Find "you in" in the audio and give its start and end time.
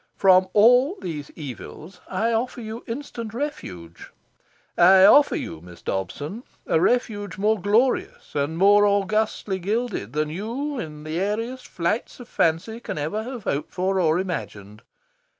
10.31-11.05